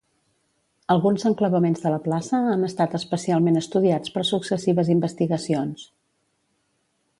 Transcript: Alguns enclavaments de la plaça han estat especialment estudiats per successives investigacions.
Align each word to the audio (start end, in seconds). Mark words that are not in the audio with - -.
Alguns 0.93 1.25
enclavaments 1.29 1.83
de 1.83 1.91
la 1.95 1.99
plaça 2.05 2.39
han 2.53 2.69
estat 2.69 2.97
especialment 3.01 3.61
estudiats 3.63 4.15
per 4.17 4.25
successives 4.33 4.93
investigacions. 4.97 5.89